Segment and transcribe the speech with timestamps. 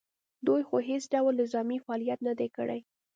[0.47, 2.79] دوی خو هېڅ ډول نظامي فعالیت نه دی کړی